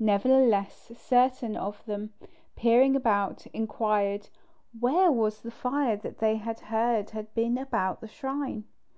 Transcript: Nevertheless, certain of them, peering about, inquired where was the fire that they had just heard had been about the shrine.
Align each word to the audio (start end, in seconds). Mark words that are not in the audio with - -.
Nevertheless, 0.00 0.92
certain 0.96 1.58
of 1.58 1.84
them, 1.84 2.14
peering 2.56 2.96
about, 2.96 3.44
inquired 3.48 4.30
where 4.80 5.12
was 5.12 5.42
the 5.42 5.50
fire 5.50 5.98
that 5.98 6.20
they 6.20 6.36
had 6.36 6.56
just 6.56 6.68
heard 6.70 7.10
had 7.10 7.34
been 7.34 7.58
about 7.58 8.00
the 8.00 8.08
shrine. 8.08 8.64